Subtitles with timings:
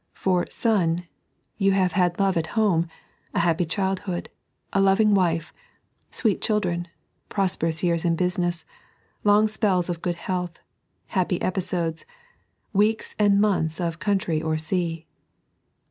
[0.15, 1.03] For Sun,
[1.57, 2.87] you have had love at home,
[3.35, 4.29] a happy childhood,
[4.73, 5.53] a loving wife,
[6.09, 6.87] sweet children,
[7.29, 8.65] prosperous years in busineee,
[9.23, 10.59] long spells of good health,
[11.09, 12.03] happy episodes,
[12.73, 15.05] weeks and months of covmtry or sea.